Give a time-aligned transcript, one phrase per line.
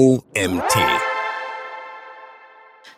[0.00, 0.78] OMT.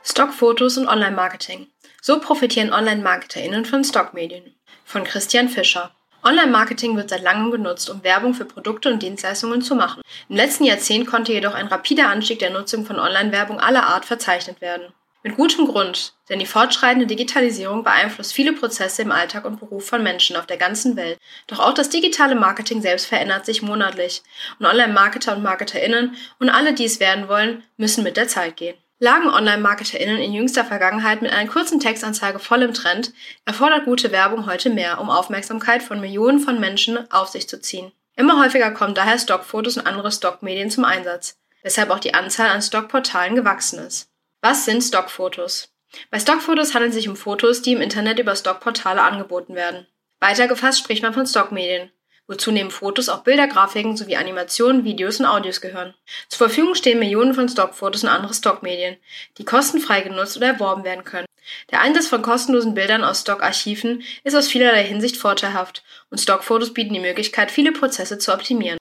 [0.04, 1.66] Stockfotos und Online-Marketing.
[2.00, 4.54] So profitieren Online-MarketerInnen von Stockmedien.
[4.84, 5.90] Von Christian Fischer.
[6.22, 10.02] Online-Marketing wird seit langem genutzt, um Werbung für Produkte und Dienstleistungen zu machen.
[10.28, 14.60] Im letzten Jahrzehnt konnte jedoch ein rapider Anstieg der Nutzung von Online-Werbung aller Art verzeichnet
[14.60, 14.92] werden.
[15.24, 20.02] Mit gutem Grund, denn die fortschreitende Digitalisierung beeinflusst viele Prozesse im Alltag und Beruf von
[20.02, 21.16] Menschen auf der ganzen Welt.
[21.46, 24.22] Doch auch das digitale Marketing selbst verändert sich monatlich
[24.58, 28.74] und Online-Marketer und MarketerInnen und alle, die es werden wollen, müssen mit der Zeit gehen.
[28.98, 33.12] Lagen Online-MarketerInnen in jüngster Vergangenheit mit einer kurzen Textanzeige voll im Trend,
[33.44, 37.92] erfordert gute Werbung heute mehr, um Aufmerksamkeit von Millionen von Menschen auf sich zu ziehen.
[38.16, 42.62] Immer häufiger kommen daher Stockfotos und andere Stockmedien zum Einsatz, weshalb auch die Anzahl an
[42.62, 44.11] Stockportalen gewachsen ist.
[44.44, 45.68] Was sind Stockfotos?
[46.10, 49.86] Bei Stockfotos handelt es sich um Fotos, die im Internet über Stockportale angeboten werden.
[50.18, 51.92] Weiter gefasst spricht man von Stockmedien,
[52.26, 55.94] wozu neben Fotos auch Bilder, Grafiken sowie Animationen, Videos und Audios gehören.
[56.28, 58.96] Zur Verfügung stehen Millionen von Stockfotos und andere Stockmedien,
[59.38, 61.28] die kostenfrei genutzt oder erworben werden können.
[61.70, 66.94] Der Einsatz von kostenlosen Bildern aus Stockarchiven ist aus vielerlei Hinsicht vorteilhaft und Stockfotos bieten
[66.94, 68.78] die Möglichkeit, viele Prozesse zu optimieren.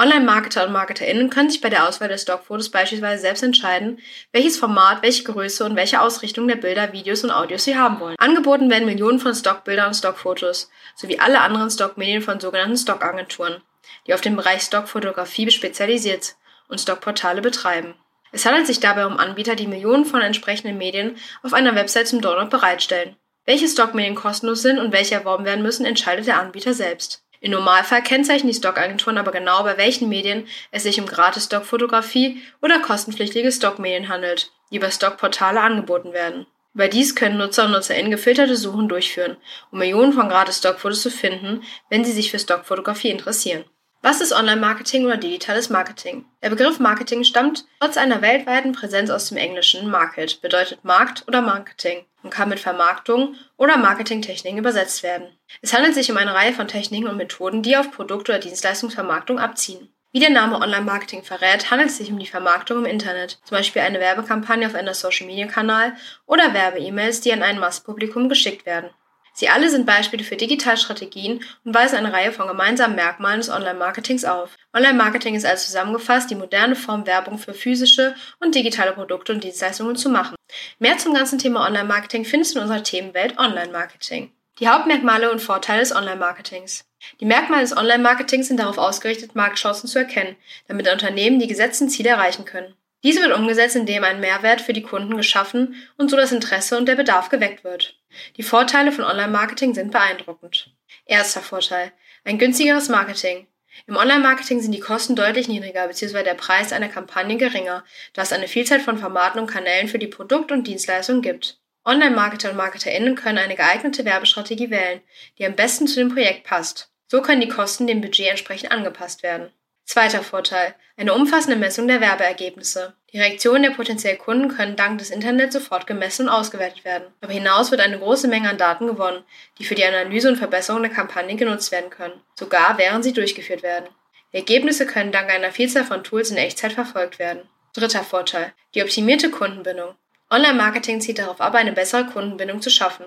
[0.00, 3.98] Online-Marketer und MarketerInnen können sich bei der Auswahl der Stockfotos beispielsweise selbst entscheiden,
[4.30, 8.14] welches Format, welche Größe und welche Ausrichtung der Bilder, Videos und Audios sie haben wollen.
[8.18, 13.60] Angeboten werden Millionen von Stockbildern und Stockfotos, sowie alle anderen Stockmedien von sogenannten Stockagenturen,
[14.06, 16.36] die auf den Bereich Stockfotografie spezialisiert
[16.68, 17.94] und Stockportale betreiben.
[18.30, 22.20] Es handelt sich dabei um Anbieter, die Millionen von entsprechenden Medien auf einer Website zum
[22.20, 23.16] Download bereitstellen.
[23.46, 27.24] Welche Stockmedien kostenlos sind und welche erworben werden müssen, entscheidet der Anbieter selbst.
[27.40, 32.80] Im Normalfall kennzeichnen die Stockagenturen aber genau, bei welchen Medien es sich um Gratis-Stockfotografie oder
[32.80, 36.46] kostenpflichtige Stockmedien handelt, die über Stockportale angeboten werden.
[36.74, 39.36] Überdies können Nutzer und NutzerInnen gefilterte Suchen durchführen,
[39.70, 43.64] um Millionen von Gratis-Stockfotos zu finden, wenn sie sich für Stockfotografie interessieren.
[44.00, 46.24] Was ist Online-Marketing oder digitales Marketing?
[46.40, 51.42] Der Begriff Marketing stammt trotz einer weltweiten Präsenz aus dem Englischen Market, bedeutet Markt oder
[51.42, 55.26] Marketing und kann mit Vermarktung oder Marketingtechniken übersetzt werden.
[55.62, 59.40] Es handelt sich um eine Reihe von Techniken und Methoden, die auf Produkt- oder Dienstleistungsvermarktung
[59.40, 59.92] abziehen.
[60.12, 63.82] Wie der Name Online-Marketing verrät, handelt es sich um die Vermarktung im Internet, zum Beispiel
[63.82, 65.94] eine Werbekampagne auf einem Social-Media-Kanal
[66.24, 68.90] oder Werbe-E-Mails, die an ein Massenpublikum geschickt werden.
[69.38, 74.24] Sie alle sind Beispiele für Digitalstrategien und weisen eine Reihe von gemeinsamen Merkmalen des Online-Marketings
[74.24, 74.56] auf.
[74.74, 79.94] Online-Marketing ist also zusammengefasst die moderne Form, Werbung für physische und digitale Produkte und Dienstleistungen
[79.94, 80.34] zu machen.
[80.80, 84.32] Mehr zum ganzen Thema Online-Marketing findest du in unserer Themenwelt Online-Marketing.
[84.58, 86.84] Die Hauptmerkmale und Vorteile des Online-Marketings.
[87.20, 90.34] Die Merkmale des Online-Marketings sind darauf ausgerichtet, Marktchancen zu erkennen,
[90.66, 92.74] damit Unternehmen die gesetzten Ziele erreichen können.
[93.04, 96.86] Diese wird umgesetzt, indem ein Mehrwert für die Kunden geschaffen und so das Interesse und
[96.86, 97.96] der Bedarf geweckt wird.
[98.36, 100.74] Die Vorteile von Online-Marketing sind beeindruckend.
[101.04, 101.92] Erster Vorteil.
[102.24, 103.46] Ein günstigeres Marketing.
[103.86, 106.24] Im Online-Marketing sind die Kosten deutlich niedriger bzw.
[106.24, 110.08] der Preis einer Kampagne geringer, da es eine Vielzahl von Formaten und Kanälen für die
[110.08, 111.60] Produkt- und Dienstleistung gibt.
[111.84, 115.00] Online-Marketer und MarketerInnen können eine geeignete Werbestrategie wählen,
[115.38, 116.90] die am besten zu dem Projekt passt.
[117.06, 119.50] So können die Kosten dem Budget entsprechend angepasst werden.
[119.88, 120.74] Zweiter Vorteil.
[120.98, 122.92] Eine umfassende Messung der Werbeergebnisse.
[123.10, 127.04] Die Reaktionen der potenziellen Kunden können dank des Internets sofort gemessen und ausgewertet werden.
[127.22, 129.24] Darüber hinaus wird eine große Menge an Daten gewonnen,
[129.58, 133.62] die für die Analyse und Verbesserung der Kampagne genutzt werden können, sogar während sie durchgeführt
[133.62, 133.88] werden.
[134.34, 137.48] Die Ergebnisse können dank einer Vielzahl von Tools in Echtzeit verfolgt werden.
[137.72, 138.52] Dritter Vorteil.
[138.74, 139.94] Die optimierte Kundenbindung.
[140.28, 143.06] Online-Marketing zielt darauf ab, eine bessere Kundenbindung zu schaffen.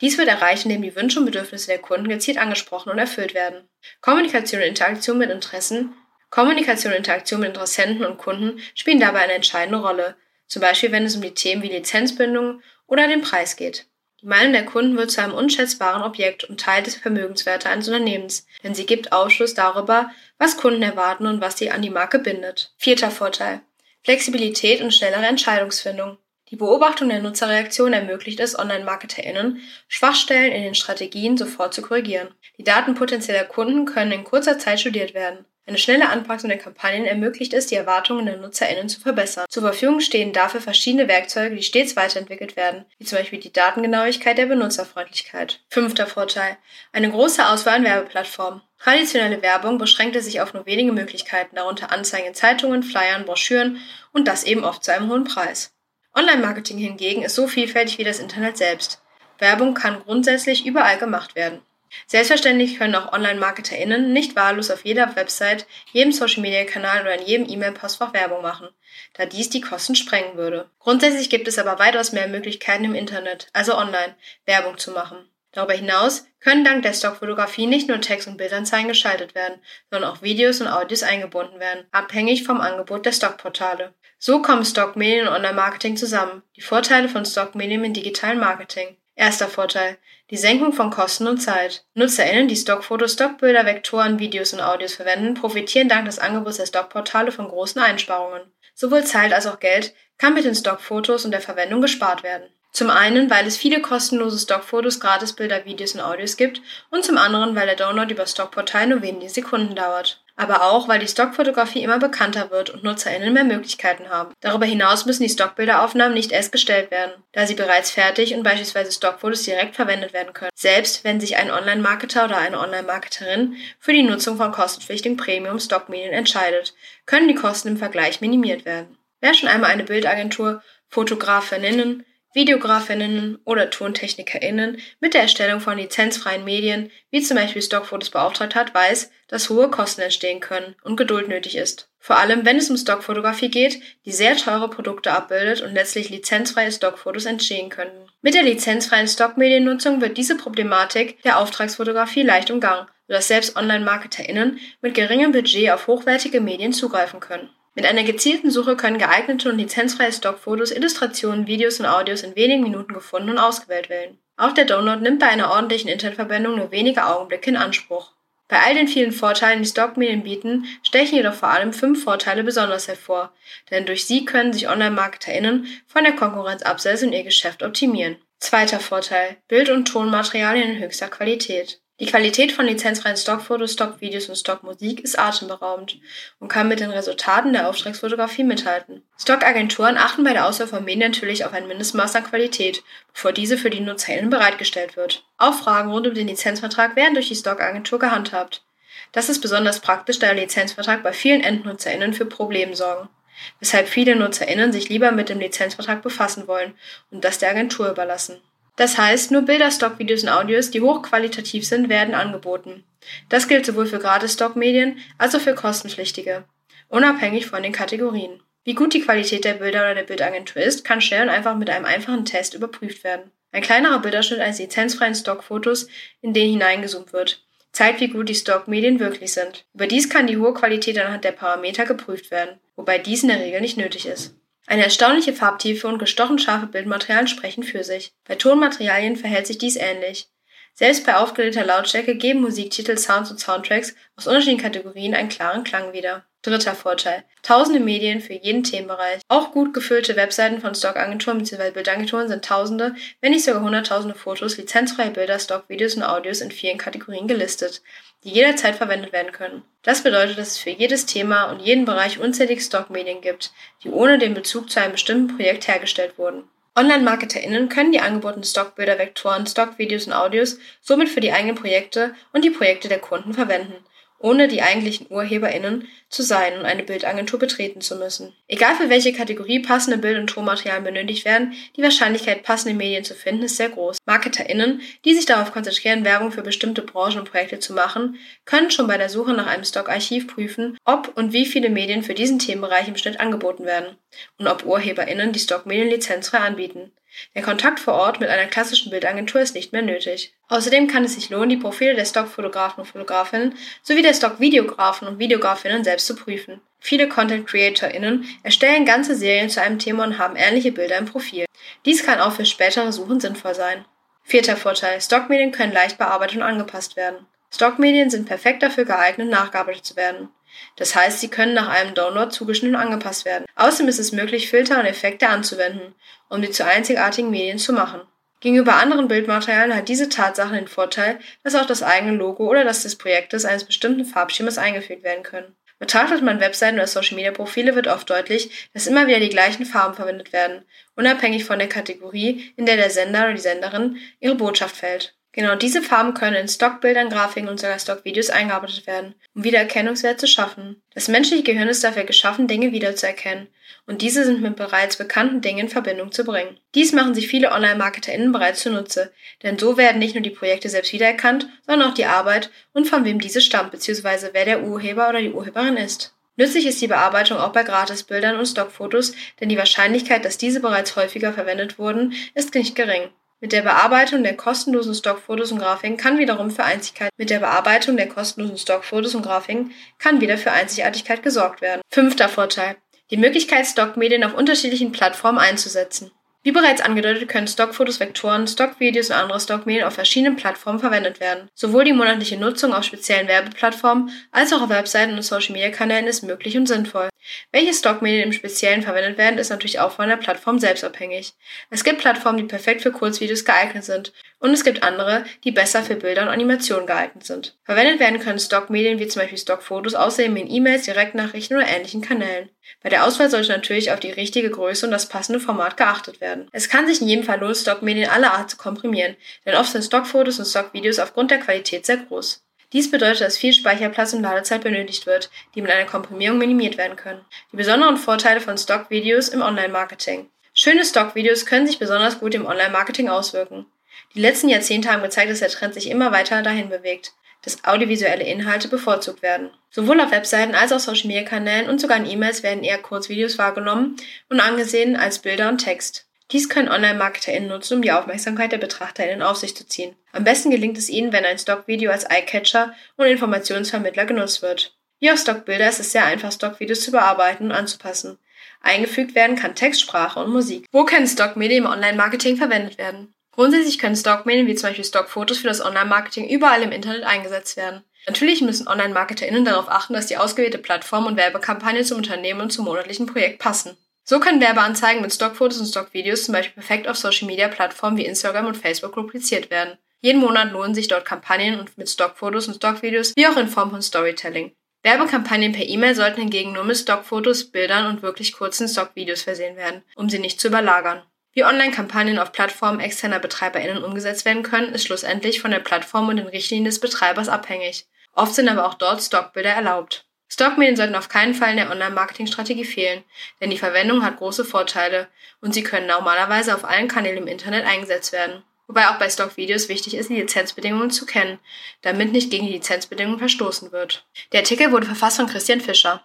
[0.00, 3.68] Dies wird erreicht, indem die Wünsche und Bedürfnisse der Kunden gezielt angesprochen und erfüllt werden.
[4.00, 5.92] Kommunikation und Interaktion mit Interessen
[6.30, 11.04] Kommunikation und Interaktion mit Interessenten und Kunden spielen dabei eine entscheidende Rolle, zum Beispiel wenn
[11.04, 13.86] es um die Themen wie Lizenzbindung oder den Preis geht.
[14.22, 18.46] Die Meinung der Kunden wird zu einem unschätzbaren Objekt und Teil des Vermögenswertes eines Unternehmens,
[18.62, 22.72] denn sie gibt Aufschluss darüber, was Kunden erwarten und was sie an die Marke bindet.
[22.76, 23.62] Vierter Vorteil.
[24.02, 26.18] Flexibilität und schnellere Entscheidungsfindung.
[26.50, 32.28] Die Beobachtung der Nutzerreaktion ermöglicht es Online-MarketerInnen, Schwachstellen in den Strategien sofort zu korrigieren.
[32.58, 35.46] Die Daten potenzieller Kunden können in kurzer Zeit studiert werden.
[35.66, 39.46] Eine schnelle Anpassung der Kampagnen ermöglicht es, die Erwartungen der NutzerInnen zu verbessern.
[39.48, 44.36] Zur Verfügung stehen dafür verschiedene Werkzeuge, die stets weiterentwickelt werden, wie zum Beispiel die Datengenauigkeit
[44.38, 45.60] der Benutzerfreundlichkeit.
[45.68, 46.56] Fünfter Vorteil.
[46.92, 48.62] Eine große Auswahl an Werbeplattformen.
[48.78, 53.78] Traditionelle Werbung beschränkte sich auf nur wenige Möglichkeiten, darunter Anzeigen in Zeitungen, Flyern, Broschüren
[54.12, 55.72] und das eben oft zu einem hohen Preis.
[56.14, 59.02] Online-Marketing hingegen ist so vielfältig wie das Internet selbst.
[59.38, 61.60] Werbung kann grundsätzlich überall gemacht werden.
[62.06, 68.12] Selbstverständlich können auch Online-MarketerInnen nicht wahllos auf jeder Website, jedem Social-Media-Kanal oder in jedem E-Mail-Postfach
[68.12, 68.68] Werbung machen,
[69.14, 70.70] da dies die Kosten sprengen würde.
[70.78, 74.14] Grundsätzlich gibt es aber weitaus mehr Möglichkeiten im Internet, also online,
[74.46, 75.28] Werbung zu machen.
[75.52, 79.60] Darüber hinaus können dank der Stockfotografie nicht nur Text- und Bildanzeigen geschaltet werden,
[79.90, 83.92] sondern auch Videos und Audios eingebunden werden, abhängig vom Angebot der Stockportale.
[84.18, 86.42] So kommen Stockmedien und Online-Marketing zusammen.
[86.54, 88.96] Die Vorteile von Stockmedien im digitalen Marketing.
[89.20, 89.98] Erster Vorteil.
[90.30, 91.84] Die Senkung von Kosten und Zeit.
[91.92, 97.30] NutzerInnen, die Stockfotos, Stockbilder, Vektoren, Videos und Audios verwenden, profitieren dank des Angebots der Stockportale
[97.30, 98.50] von großen Einsparungen.
[98.74, 102.48] Sowohl Zeit als auch Geld kann mit den Stockfotos und der Verwendung gespart werden.
[102.72, 107.54] Zum einen, weil es viele kostenlose Stockfotos, Gratisbilder, Videos und Audios gibt und zum anderen,
[107.54, 110.24] weil der Download über Stockportal nur wenige Sekunden dauert.
[110.40, 114.32] Aber auch, weil die Stockfotografie immer bekannter wird und NutzerInnen mehr Möglichkeiten haben.
[114.40, 118.90] Darüber hinaus müssen die Stockbilderaufnahmen nicht erst gestellt werden, da sie bereits fertig und beispielsweise
[118.90, 120.50] Stockfotos direkt verwendet werden können.
[120.54, 126.72] Selbst wenn sich ein Online-Marketer oder eine Online-Marketerin für die Nutzung von kostenpflichtigen Premium-Stockmedien entscheidet,
[127.04, 128.96] können die Kosten im Vergleich minimiert werden.
[129.20, 136.90] Wer schon einmal eine Bildagentur, Fotografinnen, Videografinnen oder TontechnikerInnen mit der Erstellung von lizenzfreien Medien,
[137.10, 141.56] wie zum Beispiel Stockfotos beauftragt hat, weiß, dass hohe Kosten entstehen können und Geduld nötig
[141.56, 141.88] ist.
[141.98, 146.72] Vor allem, wenn es um Stockfotografie geht, die sehr teure Produkte abbildet und letztlich lizenzfreie
[146.72, 148.08] Stockfotos entstehen können.
[148.22, 154.94] Mit der lizenzfreien Stockmediennutzung wird diese Problematik der Auftragsfotografie leicht umgangen, sodass selbst Online-MarketerInnen mit
[154.94, 157.50] geringem Budget auf hochwertige Medien zugreifen können.
[157.80, 162.62] Mit einer gezielten Suche können geeignete und lizenzfreie Stockfotos, Illustrationen, Videos und Audios in wenigen
[162.62, 164.18] Minuten gefunden und ausgewählt werden.
[164.36, 168.12] Auch der Download nimmt bei einer ordentlichen Internetverbindung nur wenige Augenblicke in Anspruch.
[168.48, 172.86] Bei all den vielen Vorteilen, die Stockmedien bieten, stechen jedoch vor allem fünf Vorteile besonders
[172.86, 173.32] hervor,
[173.70, 178.18] denn durch sie können sich Online-MarketerInnen von der Konkurrenz absetzen und ihr Geschäft optimieren.
[178.40, 179.38] Zweiter Vorteil.
[179.48, 181.79] Bild- und Tonmaterialien in höchster Qualität.
[182.00, 185.98] Die Qualität von lizenzfreien Stockfotos, Stockvideos und Stockmusik ist atemberaubend
[186.38, 189.02] und kann mit den Resultaten der Auftragsfotografie mithalten.
[189.18, 192.82] Stockagenturen achten bei der Auswahl von Medien natürlich auf ein Mindestmaß an Qualität,
[193.12, 195.24] bevor diese für die NutzerInnen bereitgestellt wird.
[195.36, 198.64] Auch Fragen rund um den Lizenzvertrag werden durch die Stockagentur gehandhabt.
[199.12, 203.10] Das ist besonders praktisch, da der Lizenzvertrag bei vielen EndnutzerInnen für Probleme sorgen,
[203.58, 206.72] weshalb viele NutzerInnen sich lieber mit dem Lizenzvertrag befassen wollen
[207.10, 208.40] und das der Agentur überlassen.
[208.80, 212.82] Das heißt, nur Bilder, Stockvideos und Audios, die hochqualitativ sind, werden angeboten.
[213.28, 216.44] Das gilt sowohl für Gratis-Stockmedien als auch für kostenpflichtige,
[216.88, 218.42] unabhängig von den Kategorien.
[218.64, 221.68] Wie gut die Qualität der Bilder oder der Bildagentur ist, kann schnell und einfach mit
[221.68, 223.30] einem einfachen Test überprüft werden.
[223.52, 225.86] Ein kleinerer Bilderschnitt eines lizenzfreien Stockfotos,
[226.22, 229.66] in den hineingezoomt wird, zeigt, wie gut die Stockmedien wirklich sind.
[229.74, 233.60] Überdies kann die hohe Qualität anhand der Parameter geprüft werden, wobei dies in der Regel
[233.60, 234.34] nicht nötig ist.
[234.70, 238.12] Eine erstaunliche Farbtiefe und gestochen scharfe Bildmaterialien sprechen für sich.
[238.24, 240.28] Bei Tonmaterialien verhält sich dies ähnlich.
[240.74, 245.92] Selbst bei aufgedrehter Lautstärke geben Musiktitel, Sounds und Soundtracks aus unterschiedlichen Kategorien einen klaren Klang
[245.92, 246.24] wieder.
[246.42, 247.24] Dritter Vorteil.
[247.42, 249.20] Tausende Medien für jeden Themenbereich.
[249.26, 251.72] Auch gut gefüllte Webseiten von Stockagenturen bzw.
[251.72, 256.78] Bildagenturen sind tausende, wenn nicht sogar hunderttausende Fotos, lizenzfreie Bilder, Stockvideos und Audios in vielen
[256.78, 257.82] Kategorien gelistet,
[258.24, 259.62] die jederzeit verwendet werden können.
[259.82, 263.52] Das bedeutet, dass es für jedes Thema und jeden Bereich unzählige Stockmedien gibt,
[263.82, 266.44] die ohne den Bezug zu einem bestimmten Projekt hergestellt wurden.
[266.76, 272.44] Online-MarketerInnen können die angebotenen Stockbilder, Vektoren, Stockvideos und Audios somit für die eigenen Projekte und
[272.44, 273.84] die Projekte der Kunden verwenden
[274.20, 278.34] ohne die eigentlichen UrheberInnen zu sein und eine Bildagentur betreten zu müssen.
[278.48, 283.14] Egal für welche Kategorie passende Bild- und Tonmaterialien benötigt werden, die Wahrscheinlichkeit, passende Medien zu
[283.14, 283.96] finden, ist sehr groß.
[284.06, 288.86] MarketerInnen, die sich darauf konzentrieren, Werbung für bestimmte Branchen und Projekte zu machen, können schon
[288.86, 292.88] bei der Suche nach einem Stockarchiv prüfen, ob und wie viele Medien für diesen Themenbereich
[292.88, 293.96] im Schnitt angeboten werden
[294.38, 296.92] und ob UrheberInnen die Stockmedien lizenzfrei anbieten.
[297.34, 300.32] Der Kontakt vor Ort mit einer klassischen Bildagentur ist nicht mehr nötig.
[300.48, 305.18] Außerdem kann es sich lohnen, die Profile der Stockfotografen und Fotografinnen sowie der Stockvideografen und
[305.18, 306.60] Videografinnen selbst zu prüfen.
[306.80, 311.44] Viele Content CreatorInnen erstellen ganze Serien zu einem Thema und haben ähnliche Bilder im Profil.
[311.84, 313.84] Dies kann auch für spätere Suchen sinnvoll sein.
[314.22, 315.00] Vierter Vorteil.
[315.00, 317.26] Stockmedien können leicht bearbeitet und angepasst werden.
[317.52, 320.28] Stockmedien sind perfekt dafür geeignet, nachgearbeitet zu werden.
[320.76, 323.46] Das heißt, sie können nach einem Download zugeschnitten und angepasst werden.
[323.56, 325.94] Außerdem ist es möglich, Filter und Effekte anzuwenden,
[326.28, 328.00] um sie zu einzigartigen Medien zu machen.
[328.40, 332.82] Gegenüber anderen Bildmaterialien hat diese Tatsache den Vorteil, dass auch das eigene Logo oder das
[332.82, 335.54] des Projektes eines bestimmten Farbschemas eingefügt werden können.
[335.78, 339.64] Betrachtet man Webseiten oder Social Media Profile, wird oft deutlich, dass immer wieder die gleichen
[339.64, 340.64] Farben verwendet werden,
[340.94, 345.14] unabhängig von der Kategorie, in der der Sender oder die Senderin ihre Botschaft fällt.
[345.32, 350.26] Genau diese Farben können in Stockbildern, Grafiken und sogar Stockvideos eingearbeitet werden, um Wiedererkennungswert zu
[350.26, 350.82] schaffen.
[350.92, 353.46] Das menschliche Gehirn ist dafür geschaffen, Dinge wiederzuerkennen,
[353.86, 356.58] und diese sind mit bereits bekannten Dingen in Verbindung zu bringen.
[356.74, 359.12] Dies machen sich viele Online-MarketerInnen bereits zunutze,
[359.44, 363.04] denn so werden nicht nur die Projekte selbst wiedererkannt, sondern auch die Arbeit und von
[363.04, 364.30] wem diese stammt, bzw.
[364.32, 366.12] wer der Urheber oder die Urheberin ist.
[366.36, 370.96] Nützlich ist die Bearbeitung auch bei Gratisbildern und Stockfotos, denn die Wahrscheinlichkeit, dass diese bereits
[370.96, 373.10] häufiger verwendet wurden, ist nicht gering.
[373.40, 377.96] Mit der Bearbeitung der kostenlosen Stockfotos und Grafiken kann wiederum für Einzigkeit mit der Bearbeitung
[377.96, 381.80] der kostenlosen Stockfotos und Grafiken kann wieder für Einzigartigkeit gesorgt werden.
[381.90, 382.76] Fünfter Vorteil.
[383.10, 386.12] Die Möglichkeit, Stockmedien auf unterschiedlichen Plattformen einzusetzen.
[386.42, 391.50] Wie bereits angedeutet, können Stockfotos, Vektoren, Stockvideos und andere Stockmedien auf verschiedenen Plattformen verwendet werden.
[391.54, 396.56] Sowohl die monatliche Nutzung auf speziellen Werbeplattformen als auch auf Webseiten und Social-Media-Kanälen ist möglich
[396.56, 397.09] und sinnvoll.
[397.52, 401.34] Welche Stockmedien im Speziellen verwendet werden, ist natürlich auch von der Plattform selbst abhängig.
[401.70, 405.82] Es gibt Plattformen, die perfekt für Kurzvideos geeignet sind und es gibt andere, die besser
[405.82, 407.56] für Bilder und Animationen geeignet sind.
[407.64, 412.48] Verwendet werden können Stockmedien wie zum Beispiel Stockfotos außerdem in E-Mails, Direktnachrichten oder ähnlichen Kanälen.
[412.82, 416.48] Bei der Auswahl sollte natürlich auf die richtige Größe und das passende Format geachtet werden.
[416.52, 419.84] Es kann sich in jedem Fall lohnen, Stockmedien aller Art zu komprimieren, denn oft sind
[419.84, 422.42] Stockfotos und Stockvideos aufgrund der Qualität sehr groß.
[422.72, 426.96] Dies bedeutet, dass viel Speicherplatz und Ladezeit benötigt wird, die mit einer Komprimierung minimiert werden
[426.96, 427.24] können.
[427.52, 430.30] Die besonderen Vorteile von Stockvideos im Online-Marketing.
[430.54, 433.66] Schöne Stockvideos können sich besonders gut im Online-Marketing auswirken.
[434.14, 437.12] Die letzten Jahrzehnte haben gezeigt, dass der Trend sich immer weiter dahin bewegt,
[437.42, 439.50] dass audiovisuelle Inhalte bevorzugt werden.
[439.70, 443.38] Sowohl auf Webseiten als auch Social Media Kanälen und sogar in E-Mails werden eher Kurzvideos
[443.38, 443.96] wahrgenommen
[444.28, 446.09] und angesehen als Bilder und Text.
[446.32, 449.96] Dies können Online-MarketerInnen nutzen, um die Aufmerksamkeit der BetrachterInnen auf sich zu ziehen.
[450.12, 454.74] Am besten gelingt es ihnen, wenn ein Stockvideo als Eyecatcher und Informationsvermittler genutzt wird.
[455.00, 458.18] Wie auch Stockbilder ist es sehr einfach, Stockvideos zu bearbeiten und anzupassen.
[458.60, 460.66] Eingefügt werden kann Text, Sprache und Musik.
[460.70, 463.14] Wo können Stockmedien im Online-Marketing verwendet werden?
[463.32, 467.82] Grundsätzlich können Stockmedien wie zum Beispiel Stockfotos für das Online-Marketing überall im Internet eingesetzt werden.
[468.06, 472.66] Natürlich müssen Online-MarketerInnen darauf achten, dass die ausgewählte Plattform und Werbekampagne zum Unternehmen und zum
[472.66, 473.76] monatlichen Projekt passen.
[474.10, 478.56] So können Werbeanzeigen mit Stockfotos und Stockvideos zum Beispiel perfekt auf Social-Media-Plattformen wie Instagram und
[478.56, 479.78] Facebook publiziert werden.
[480.00, 483.82] Jeden Monat lohnen sich dort Kampagnen mit Stockfotos und Stockvideos wie auch in Form von
[483.82, 484.50] Storytelling.
[484.82, 489.84] Werbekampagnen per E-Mail sollten hingegen nur mit Stockfotos, Bildern und wirklich kurzen Stockvideos versehen werden,
[489.94, 491.04] um sie nicht zu überlagern.
[491.32, 496.16] Wie Online-Kampagnen auf Plattformen externer BetreiberInnen umgesetzt werden können, ist schlussendlich von der Plattform und
[496.16, 497.86] den Richtlinien des Betreibers abhängig.
[498.12, 500.09] Oft sind aber auch dort Stockbilder erlaubt.
[500.32, 503.02] Stockmedien sollten auf keinen Fall in der Online-Marketing-Strategie fehlen,
[503.40, 505.08] denn die Verwendung hat große Vorteile
[505.40, 508.44] und sie können normalerweise auf allen Kanälen im Internet eingesetzt werden.
[508.68, 511.40] Wobei auch bei Stockvideos wichtig ist, die Lizenzbedingungen zu kennen,
[511.82, 514.06] damit nicht gegen die Lizenzbedingungen verstoßen wird.
[514.30, 516.04] Der Artikel wurde verfasst von Christian Fischer.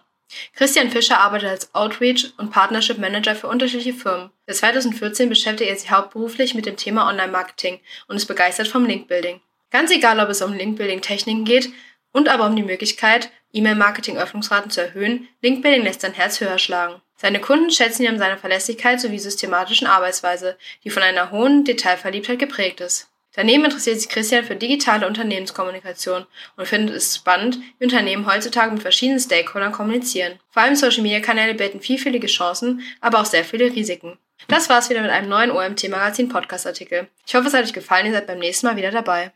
[0.54, 4.30] Christian Fischer arbeitet als Outreach und Partnership Manager für unterschiedliche Firmen.
[4.48, 7.78] Seit 2014 beschäftigt er sich hauptberuflich mit dem Thema Online-Marketing
[8.08, 9.40] und ist begeistert vom Linkbuilding.
[9.70, 11.70] Ganz egal, ob es um Linkbuilding-Techniken geht
[12.10, 17.00] und aber um die Möglichkeit, E-Mail-Marketing-Öffnungsraten zu erhöhen, Linkbuilding lässt sein Herz höher schlagen.
[17.16, 22.38] Seine Kunden schätzen ihn um seine Verlässlichkeit sowie systematischen Arbeitsweise, die von einer hohen Detailverliebtheit
[22.38, 23.08] geprägt ist.
[23.34, 28.80] Daneben interessiert sich Christian für digitale Unternehmenskommunikation und findet es spannend, wie Unternehmen heutzutage mit
[28.80, 30.38] verschiedenen Stakeholdern kommunizieren.
[30.48, 34.18] Vor allem Social-Media-Kanäle bieten vielfältige Chancen, aber auch sehr viele Risiken.
[34.48, 37.08] Das war's wieder mit einem neuen OMT Magazin Podcast Artikel.
[37.26, 39.32] Ich hoffe, es hat euch gefallen, ihr seid beim nächsten Mal wieder dabei.